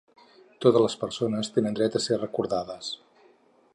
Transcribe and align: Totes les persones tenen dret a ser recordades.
Totes 0.65 0.83
les 0.85 0.95
persones 1.03 1.53
tenen 1.57 1.77
dret 1.81 1.99
a 1.99 2.01
ser 2.07 2.21
recordades. 2.23 2.91